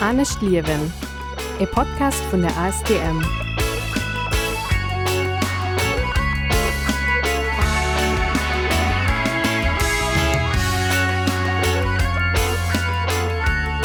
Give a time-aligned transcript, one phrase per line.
[0.00, 0.92] Anecht Liwen,
[1.58, 3.22] e Podcast vun der ASDM.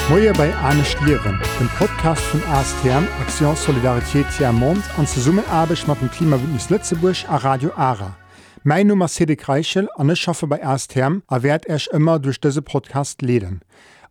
[0.09, 5.07] Moier bei Anecht Liwen, dem Podcast vun ASTM Aktion Solidarität Mont an
[5.49, 8.17] abeg mat dem Klimawündnis Lützeburg a Radio Ara.
[8.63, 13.21] Mein Nummer Cedric Reichel an ich schaffe bei ASTM erwehrt ech immer durch diese Podcast
[13.21, 13.61] leden.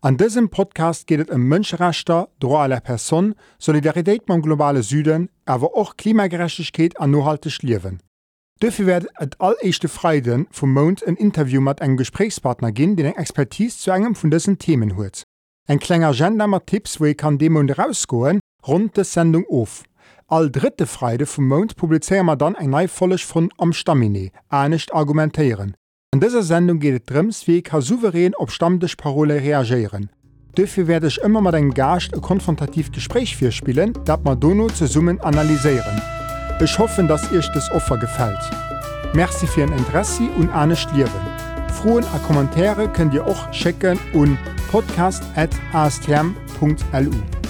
[0.03, 5.95] An diesem Podcast gehtt em Mënschrechter, Dro aller Person, Solidaritéit man globale Süden, awer och
[5.95, 7.99] Klimagerechtigkeit an nohalteg liewen.
[8.63, 13.21] Dëfir werd et alléischte Freiden vum Mount en Interview mat eng Gesprächspartner ginn, den eng
[13.21, 15.21] Expertis zu engem vun dessen Themen huet.
[15.69, 19.83] Eg klenger Gender mat Tipps woe kann Demon rausgoen rund de Sendung of.
[20.25, 25.75] All dritte Freide vum Mount publizeier mat dann eng neifollech vun am Stamine, anecht argumentéieren.
[26.13, 30.09] In dieser Sendung geht es darum, wie ich souverän auf Stammtischparole reagieren.
[30.55, 35.21] Dafür werde ich immer mit einem Gast ein konfrontativ Gespräch spielen, das wir dono zusammen
[35.21, 36.01] analysieren.
[36.61, 38.41] Ich hoffe, dass euch das Offer gefällt.
[39.13, 41.09] Merci für Ihr Interesse und ernst Leben.
[41.81, 44.37] Fragen und Kommentare könnt ihr auch schicken an
[44.69, 47.40] podcast.astm.lu.